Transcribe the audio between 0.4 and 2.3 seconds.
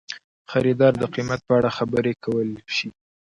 خریدار د قیمت په اړه خبرې